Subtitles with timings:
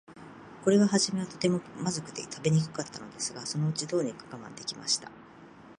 [0.63, 5.11] これははじめは、とても、まずくて食べにくかったのですが、そのうちに、どうにか我慢できました。